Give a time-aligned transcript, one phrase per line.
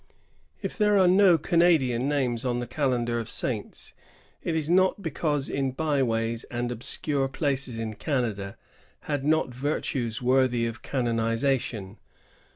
[0.09, 0.13] ^
[0.63, 3.93] If there are no Canadian names on the calendar of saints,
[4.41, 8.57] it is not because in byways and obscure places Canada
[9.01, 11.97] had not virtues ^rthy of canonization.